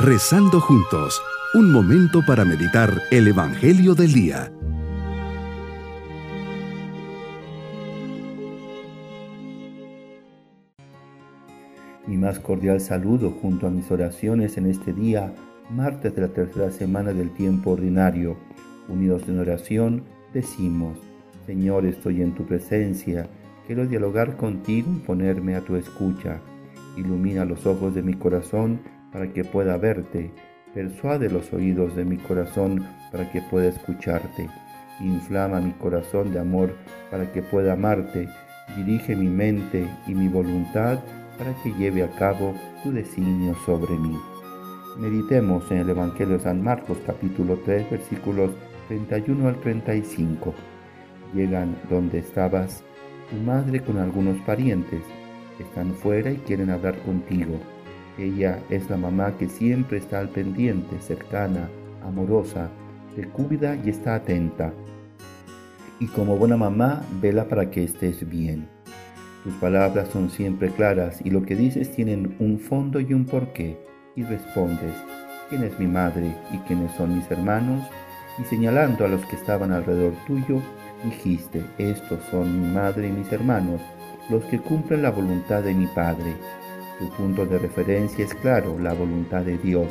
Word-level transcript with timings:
Rezando 0.00 0.60
juntos, 0.60 1.20
un 1.54 1.72
momento 1.72 2.20
para 2.24 2.44
meditar 2.44 3.02
el 3.10 3.26
Evangelio 3.26 3.96
del 3.96 4.12
Día. 4.12 4.52
Mi 12.06 12.16
más 12.16 12.38
cordial 12.38 12.80
saludo 12.80 13.32
junto 13.42 13.66
a 13.66 13.70
mis 13.70 13.90
oraciones 13.90 14.56
en 14.56 14.66
este 14.66 14.92
día, 14.92 15.34
martes 15.68 16.14
de 16.14 16.22
la 16.22 16.28
tercera 16.28 16.70
semana 16.70 17.12
del 17.12 17.32
tiempo 17.32 17.72
ordinario. 17.72 18.36
Unidos 18.88 19.24
en 19.26 19.40
oración, 19.40 20.04
decimos, 20.32 20.96
Señor, 21.44 21.84
estoy 21.86 22.22
en 22.22 22.36
tu 22.36 22.46
presencia, 22.46 23.28
quiero 23.66 23.84
dialogar 23.84 24.36
contigo 24.36 24.92
y 24.94 25.04
ponerme 25.04 25.56
a 25.56 25.60
tu 25.64 25.74
escucha. 25.74 26.38
Ilumina 26.96 27.44
los 27.44 27.66
ojos 27.66 27.96
de 27.96 28.02
mi 28.02 28.14
corazón 28.14 28.78
para 29.12 29.32
que 29.32 29.44
pueda 29.44 29.76
verte. 29.76 30.30
Persuade 30.74 31.30
los 31.30 31.52
oídos 31.52 31.96
de 31.96 32.04
mi 32.04 32.16
corazón 32.18 32.86
para 33.10 33.30
que 33.30 33.40
pueda 33.42 33.68
escucharte. 33.68 34.48
Inflama 35.00 35.60
mi 35.60 35.72
corazón 35.72 36.32
de 36.32 36.40
amor 36.40 36.74
para 37.10 37.32
que 37.32 37.42
pueda 37.42 37.72
amarte. 37.72 38.28
Dirige 38.76 39.16
mi 39.16 39.28
mente 39.28 39.88
y 40.06 40.14
mi 40.14 40.28
voluntad 40.28 40.98
para 41.38 41.54
que 41.62 41.72
lleve 41.74 42.02
a 42.02 42.10
cabo 42.10 42.54
tu 42.82 42.92
designio 42.92 43.54
sobre 43.64 43.96
mí. 43.96 44.16
Meditemos 44.98 45.70
en 45.70 45.78
el 45.78 45.90
Evangelio 45.90 46.38
de 46.38 46.44
San 46.44 46.62
Marcos 46.62 46.98
capítulo 47.06 47.58
3 47.64 47.90
versículos 47.90 48.50
31 48.88 49.48
al 49.48 49.56
35. 49.60 50.54
Llegan 51.34 51.76
donde 51.88 52.18
estabas 52.18 52.82
tu 53.30 53.36
madre 53.36 53.80
con 53.80 53.98
algunos 53.98 54.38
parientes. 54.40 55.02
Están 55.58 55.94
fuera 55.94 56.30
y 56.30 56.36
quieren 56.38 56.70
hablar 56.70 56.98
contigo. 57.00 57.58
Ella 58.18 58.58
es 58.68 58.90
la 58.90 58.96
mamá 58.96 59.36
que 59.38 59.48
siempre 59.48 59.98
está 59.98 60.18
al 60.18 60.28
pendiente, 60.28 60.98
cercana, 61.00 61.68
amorosa, 62.04 62.68
te 63.14 63.28
cuida 63.28 63.76
y 63.84 63.90
está 63.90 64.16
atenta. 64.16 64.72
Y 66.00 66.06
como 66.08 66.36
buena 66.36 66.56
mamá, 66.56 67.02
vela 67.20 67.48
para 67.48 67.70
que 67.70 67.84
estés 67.84 68.28
bien. 68.28 68.68
Tus 69.44 69.54
palabras 69.54 70.08
son 70.08 70.30
siempre 70.30 70.70
claras 70.70 71.20
y 71.24 71.30
lo 71.30 71.42
que 71.42 71.54
dices 71.54 71.92
tienen 71.92 72.34
un 72.40 72.58
fondo 72.58 73.00
y 73.00 73.14
un 73.14 73.24
porqué. 73.24 73.78
Y 74.16 74.24
respondes, 74.24 74.94
¿quién 75.48 75.62
es 75.62 75.78
mi 75.78 75.86
madre 75.86 76.34
y 76.52 76.58
quiénes 76.66 76.92
son 76.96 77.14
mis 77.16 77.30
hermanos? 77.30 77.84
Y 78.38 78.44
señalando 78.44 79.04
a 79.04 79.08
los 79.08 79.24
que 79.26 79.36
estaban 79.36 79.70
alrededor 79.70 80.12
tuyo, 80.26 80.60
dijiste, 81.04 81.64
estos 81.78 82.20
son 82.30 82.60
mi 82.60 82.74
madre 82.74 83.08
y 83.08 83.12
mis 83.12 83.32
hermanos, 83.32 83.80
los 84.28 84.44
que 84.44 84.58
cumplen 84.58 85.02
la 85.02 85.10
voluntad 85.10 85.62
de 85.62 85.74
mi 85.74 85.86
Padre. 85.86 86.34
Tu 86.98 87.08
punto 87.10 87.46
de 87.46 87.58
referencia 87.58 88.24
es 88.24 88.34
claro, 88.34 88.78
la 88.78 88.94
voluntad 88.94 89.42
de 89.42 89.58
Dios, 89.58 89.88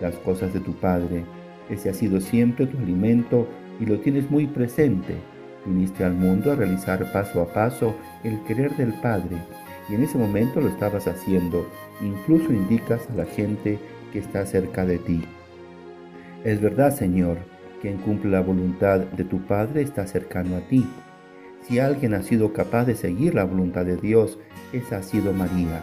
las 0.00 0.14
cosas 0.16 0.52
de 0.52 0.60
tu 0.60 0.72
Padre. 0.74 1.24
Ese 1.70 1.90
ha 1.90 1.94
sido 1.94 2.20
siempre 2.20 2.66
tu 2.66 2.78
alimento 2.78 3.46
y 3.80 3.86
lo 3.86 4.00
tienes 4.00 4.30
muy 4.30 4.46
presente 4.46 5.16
Viniste 5.68 6.04
al 6.04 6.14
mundo 6.14 6.52
a 6.52 6.54
realizar 6.54 7.12
paso 7.12 7.42
a 7.42 7.52
paso 7.52 7.94
el 8.24 8.42
querer 8.44 8.74
del 8.76 8.94
Padre 8.94 9.36
y 9.88 9.94
en 9.94 10.02
ese 10.02 10.18
momento 10.18 10.60
lo 10.60 10.68
estabas 10.68 11.06
haciendo. 11.06 11.66
Incluso 12.00 12.52
indicas 12.52 13.08
a 13.10 13.14
la 13.14 13.24
gente 13.26 13.78
que 14.12 14.18
está 14.18 14.46
cerca 14.46 14.86
de 14.86 14.98
ti. 14.98 15.22
Es 16.44 16.60
verdad, 16.60 16.94
Señor, 16.94 17.38
quien 17.82 17.98
cumple 17.98 18.30
la 18.30 18.40
voluntad 18.40 19.00
de 19.00 19.24
tu 19.24 19.40
Padre 19.42 19.82
está 19.82 20.06
cercano 20.06 20.56
a 20.56 20.60
ti. 20.60 20.86
Si 21.62 21.78
alguien 21.78 22.14
ha 22.14 22.22
sido 22.22 22.52
capaz 22.52 22.84
de 22.84 22.94
seguir 22.94 23.34
la 23.34 23.44
voluntad 23.44 23.84
de 23.84 23.96
Dios, 23.96 24.38
esa 24.72 24.98
ha 24.98 25.02
sido 25.02 25.32
María. 25.32 25.82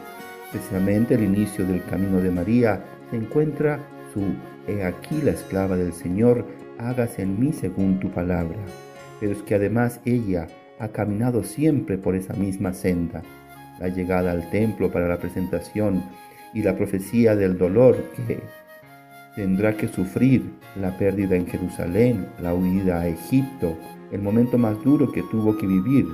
Precisamente 0.51 1.15
el 1.15 1.23
inicio 1.23 1.65
del 1.65 1.83
camino 1.85 2.21
de 2.21 2.31
María 2.31 2.83
se 3.09 3.17
encuentra 3.17 3.79
su 4.13 4.21
He 4.67 4.83
aquí 4.83 5.21
la 5.21 5.31
esclava 5.31 5.77
del 5.77 5.93
Señor, 5.93 6.45
hágase 6.79 7.21
en 7.21 7.39
mí 7.39 7.53
según 7.53 7.99
tu 7.99 8.09
palabra 8.09 8.57
pero 9.19 9.31
es 9.31 9.41
que 9.43 9.55
además 9.55 9.99
ella 10.05 10.47
ha 10.79 10.89
caminado 10.89 11.43
siempre 11.43 11.97
por 11.97 12.15
esa 12.15 12.33
misma 12.33 12.73
senda. 12.73 13.21
La 13.79 13.87
llegada 13.87 14.31
al 14.31 14.49
templo 14.51 14.91
para 14.91 15.07
la 15.07 15.17
presentación 15.17 16.03
y 16.53 16.61
la 16.61 16.75
profecía 16.75 17.35
del 17.35 17.57
dolor 17.57 17.97
que 18.15 18.39
tendrá 19.35 19.75
que 19.75 19.87
sufrir, 19.87 20.53
la 20.79 20.97
pérdida 20.97 21.35
en 21.35 21.47
Jerusalén, 21.47 22.27
la 22.41 22.53
huida 22.53 23.01
a 23.01 23.07
Egipto, 23.07 23.77
el 24.11 24.21
momento 24.21 24.57
más 24.57 24.81
duro 24.83 25.11
que 25.11 25.23
tuvo 25.23 25.57
que 25.57 25.67
vivir, 25.67 26.05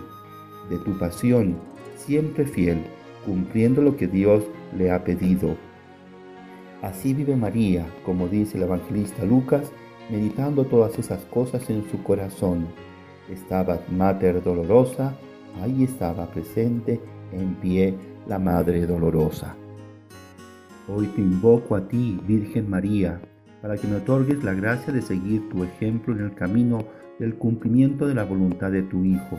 de 0.70 0.78
tu 0.80 0.98
pasión, 0.98 1.58
siempre 1.98 2.46
fiel, 2.46 2.82
cumpliendo 3.26 3.82
lo 3.82 3.98
que 3.98 4.08
Dios 4.08 4.44
le 4.78 4.92
ha 4.92 5.04
pedido. 5.04 5.56
Así 6.82 7.14
vive 7.14 7.36
María, 7.36 7.86
como 8.06 8.28
dice 8.28 8.58
el 8.58 8.64
evangelista 8.64 9.24
Lucas, 9.24 9.72
meditando 10.10 10.66
todas 10.66 10.98
esas 10.98 11.24
cosas 11.26 11.70
en 11.70 11.84
su 11.90 12.02
corazón 12.04 12.68
estaba 13.32 13.80
Mater 13.90 14.44
Dolorosa, 14.44 15.16
ahí 15.62 15.84
estaba 15.84 16.28
presente 16.28 17.00
en 17.32 17.56
pie 17.56 17.96
la 18.28 18.40
Madre 18.40 18.86
Dolorosa. 18.86 19.56
Hoy 20.88 21.08
te 21.08 21.22
invoco 21.22 21.76
a 21.76 21.88
ti, 21.88 22.20
Virgen 22.28 22.70
María, 22.70 23.22
para 23.62 23.78
que 23.78 23.88
me 23.88 23.98
otorgues 23.98 24.44
la 24.44 24.54
gracia 24.54 24.92
de 24.92 25.02
seguir 25.02 25.48
tu 25.50 25.64
ejemplo 25.64 26.14
en 26.14 26.26
el 26.26 26.34
camino 26.34 26.80
del 27.20 27.36
cumplimiento 27.36 28.08
de 28.08 28.16
la 28.16 28.26
voluntad 28.26 28.72
de 28.72 28.82
tu 28.82 29.04
Hijo. 29.06 29.38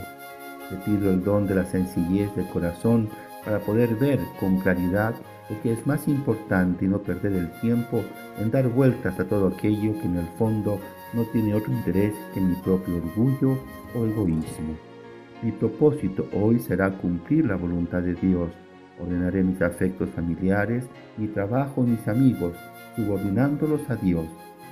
Te 0.70 0.76
pido 0.76 1.10
el 1.10 1.22
don 1.22 1.46
de 1.46 1.56
la 1.56 1.64
sencillez 1.64 2.34
de 2.36 2.48
corazón 2.48 3.08
para 3.44 3.58
poder 3.60 3.94
ver 3.96 4.20
con 4.38 4.58
claridad 4.58 5.14
lo 5.50 5.60
que 5.60 5.72
es 5.72 5.86
más 5.86 6.06
importante 6.08 6.84
y 6.84 6.88
no 6.88 6.98
perder 6.98 7.32
el 7.32 7.50
tiempo 7.60 8.02
en 8.38 8.50
dar 8.50 8.68
vueltas 8.68 9.18
a 9.18 9.24
todo 9.24 9.48
aquello 9.48 9.92
que 10.00 10.06
en 10.06 10.16
el 10.16 10.26
fondo 10.38 10.78
no 11.12 11.24
tiene 11.24 11.54
otro 11.54 11.72
interés 11.72 12.14
que 12.32 12.40
mi 12.40 12.54
propio 12.56 12.96
orgullo 12.96 13.58
o 13.94 14.06
egoísmo. 14.06 14.76
Mi 15.42 15.50
propósito 15.50 16.28
hoy 16.32 16.60
será 16.60 16.90
cumplir 16.90 17.46
la 17.46 17.56
voluntad 17.56 18.00
de 18.00 18.14
Dios. 18.14 18.50
Ordenaré 19.00 19.42
mis 19.42 19.60
afectos 19.60 20.08
familiares, 20.10 20.84
mi 21.16 21.26
trabajo 21.26 21.82
mis 21.82 22.06
amigos, 22.06 22.54
subordinándolos 22.94 23.88
a 23.90 23.96
Dios. 23.96 24.26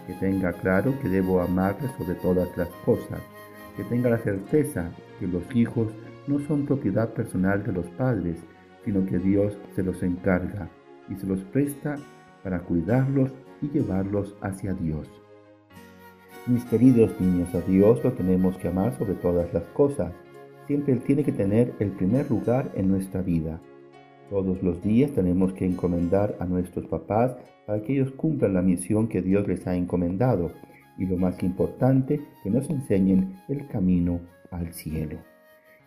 Que 0.06 0.14
tenga 0.14 0.52
claro 0.52 0.94
que 1.00 1.08
debo 1.08 1.40
amarle 1.40 1.88
sobre 1.98 2.14
todas 2.14 2.56
las 2.56 2.68
cosas. 2.84 3.20
Que 3.76 3.82
tenga 3.84 4.10
la 4.10 4.18
certeza 4.18 4.90
que 5.18 5.26
los 5.26 5.42
hijos 5.54 5.88
no 6.26 6.38
son 6.46 6.66
propiedad 6.66 7.12
personal 7.12 7.64
de 7.64 7.72
los 7.72 7.86
padres, 7.90 8.38
sino 8.84 9.04
que 9.06 9.18
Dios 9.18 9.56
se 9.74 9.82
los 9.82 10.02
encarga 10.02 10.68
y 11.08 11.16
se 11.16 11.26
los 11.26 11.40
presta 11.44 11.96
para 12.42 12.60
cuidarlos 12.60 13.30
y 13.60 13.68
llevarlos 13.68 14.34
hacia 14.40 14.74
Dios. 14.74 15.08
Mis 16.46 16.64
queridos 16.64 17.20
niños, 17.20 17.54
a 17.54 17.60
Dios 17.60 18.02
lo 18.02 18.12
tenemos 18.12 18.56
que 18.56 18.68
amar 18.68 18.96
sobre 18.96 19.14
todas 19.14 19.52
las 19.52 19.64
cosas. 19.74 20.12
Siempre 20.66 20.94
Él 20.94 21.00
tiene 21.00 21.22
que 21.22 21.32
tener 21.32 21.74
el 21.80 21.90
primer 21.90 22.30
lugar 22.30 22.70
en 22.74 22.88
nuestra 22.88 23.20
vida. 23.20 23.60
Todos 24.30 24.62
los 24.62 24.82
días 24.82 25.10
tenemos 25.12 25.52
que 25.52 25.66
encomendar 25.66 26.36
a 26.40 26.46
nuestros 26.46 26.86
papás 26.86 27.36
para 27.66 27.82
que 27.82 27.92
ellos 27.92 28.12
cumplan 28.12 28.54
la 28.54 28.62
misión 28.62 29.08
que 29.08 29.20
Dios 29.20 29.46
les 29.46 29.66
ha 29.66 29.74
encomendado. 29.74 30.52
Y 30.96 31.06
lo 31.06 31.18
más 31.18 31.42
importante, 31.42 32.20
que 32.42 32.50
nos 32.50 32.70
enseñen 32.70 33.36
el 33.48 33.66
camino 33.66 34.20
al 34.50 34.72
cielo. 34.72 35.18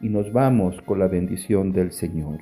Y 0.01 0.09
nos 0.09 0.31
vamos 0.31 0.81
con 0.83 0.99
la 0.99 1.07
bendición 1.07 1.71
del 1.71 1.91
Señor. 1.91 2.41